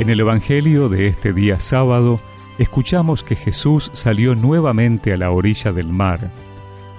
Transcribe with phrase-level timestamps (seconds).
[0.00, 2.20] En el Evangelio de este día sábado,
[2.58, 6.30] escuchamos que Jesús salió nuevamente a la orilla del mar.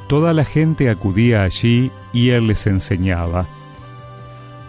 [0.08, 3.48] Toda la gente acudía allí y él les enseñaba.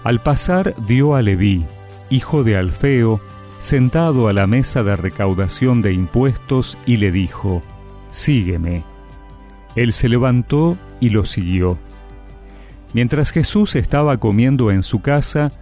[0.02, 1.66] Al pasar vio a Leví,
[2.08, 3.20] hijo de Alfeo,
[3.60, 7.62] sentado a la mesa de recaudación de impuestos y le dijo,
[8.12, 8.82] Sígueme.
[9.76, 11.76] Él se levantó y lo siguió.
[12.94, 15.52] Mientras Jesús estaba comiendo en su casa,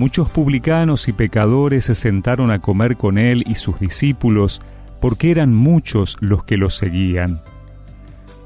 [0.00, 4.62] muchos publicanos y pecadores se sentaron a comer con él y sus discípulos,
[4.98, 7.42] porque eran muchos los que los seguían.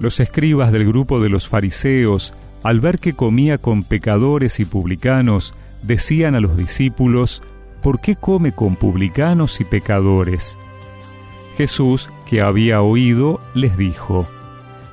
[0.01, 5.55] Los escribas del grupo de los fariseos, al ver que comía con pecadores y publicanos,
[5.85, 7.41] decían a los discípulos,
[7.85, 10.59] ¿por qué come con publicanos y pecadores?
[11.57, 14.27] Jesús, que había oído, les dijo,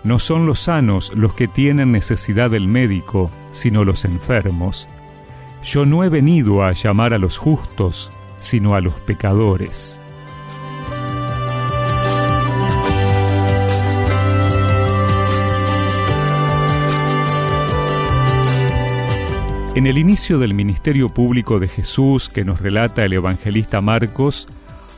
[0.03, 4.87] No son los sanos los que tienen necesidad del médico, sino los enfermos.
[5.63, 9.97] Yo no he venido a llamar a los justos, sino a los pecadores.
[19.73, 24.49] En el inicio del ministerio público de Jesús que nos relata el evangelista Marcos,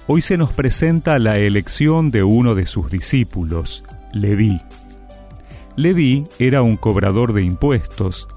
[0.07, 4.61] hoy se nos presenta la elección de uno de sus discípulos, Leví.
[5.75, 8.27] Leví era un cobrador de impuestos,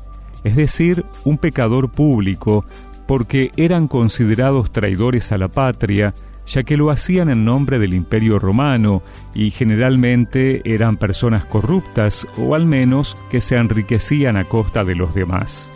[0.45, 2.65] es decir, un pecador público,
[3.07, 6.15] porque eran considerados traidores a la patria,
[6.47, 9.03] ya que lo hacían en nombre del imperio romano
[9.35, 15.15] y generalmente eran personas corruptas o al menos que se enriquecían a costa de los
[15.15, 15.71] demás.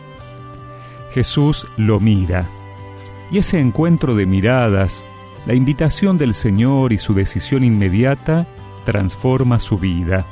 [1.13, 2.47] Jesús lo mira,
[3.33, 5.05] y ese encuentro de miradas,
[5.47, 8.47] la invitación del Señor y su decisión inmediata
[8.85, 10.27] transforma su vida.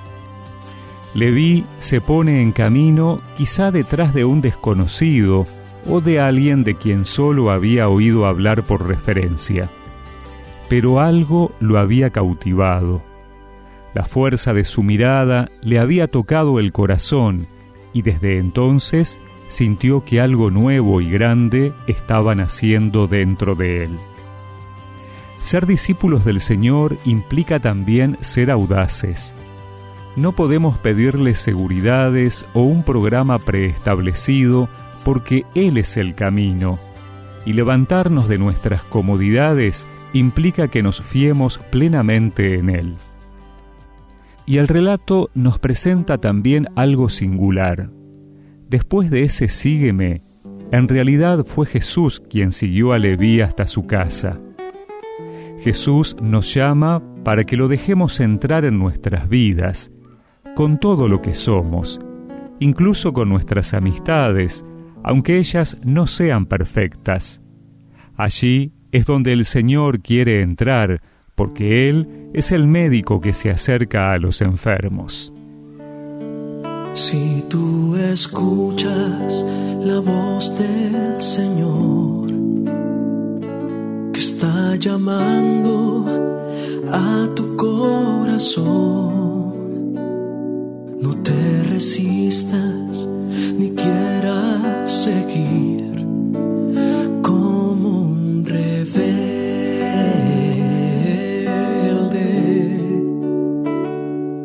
[1.19, 5.47] Leví se pone en camino quizá detrás de un desconocido
[5.85, 9.69] o de alguien de quien solo había oído hablar por referencia.
[10.69, 13.03] Pero algo lo había cautivado.
[13.95, 17.49] La fuerza de su mirada le había tocado el corazón
[17.93, 19.19] y desde entonces
[19.49, 23.91] sintió que algo nuevo y grande estaba naciendo dentro de él.
[25.43, 29.35] Ser discípulos del Señor implica también ser audaces,
[30.19, 34.69] no podemos pedirle seguridades o un programa preestablecido
[35.05, 36.79] porque Él es el camino,
[37.47, 42.97] y levantarnos de nuestras comodidades implica que nos fiemos plenamente en Él.
[44.45, 47.91] Y el relato nos presenta también algo singular.
[48.69, 50.23] Después de ese sígueme,
[50.73, 54.39] en realidad fue Jesús quien siguió a Leví hasta su casa.
[55.61, 59.91] Jesús nos llama para que lo dejemos entrar en nuestras vidas
[60.59, 62.01] con todo lo que somos,
[62.59, 64.65] incluso con nuestras amistades,
[65.05, 67.41] aunque ellas no sean perfectas.
[68.17, 71.01] Allí es donde el Señor quiere entrar,
[71.37, 75.33] porque Él es el médico que se acerca a los enfermos.
[76.93, 79.47] Si tú escuchas
[79.79, 82.33] la voz del Señor
[84.13, 86.05] que está llamando
[86.91, 89.28] a tu corazón,
[91.01, 93.07] no te resistas
[93.59, 96.05] ni quieras seguir
[97.23, 98.99] como un rebelde,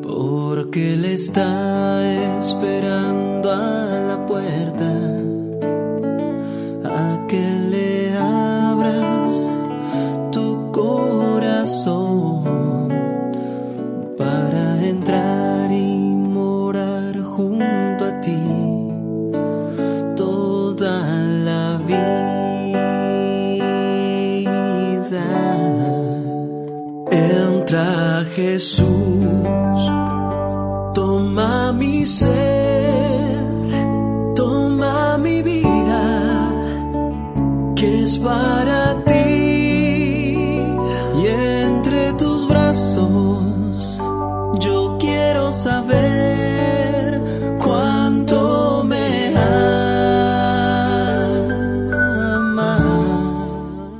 [0.01, 5.22] porque Él está esperando a la puerta
[28.35, 28.87] Jesús,
[30.95, 33.37] toma mi ser,
[34.35, 36.49] toma mi vida,
[37.75, 40.35] que es para ti.
[41.21, 44.01] Y entre tus brazos
[44.59, 47.21] yo quiero saber
[47.63, 49.91] cuánto me amas.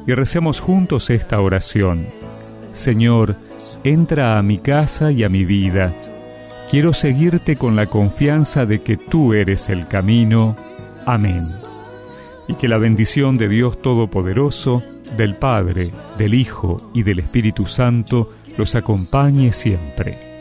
[0.08, 2.08] Y recemos juntos esta oración.
[2.72, 3.36] Señor,
[3.84, 5.94] entra a mi casa y a mi vida.
[6.70, 10.56] Quiero seguirte con la confianza de que tú eres el camino.
[11.06, 11.44] Amén.
[12.48, 14.82] Y que la bendición de Dios Todopoderoso,
[15.18, 20.33] del Padre, del Hijo y del Espíritu Santo los acompañe siempre.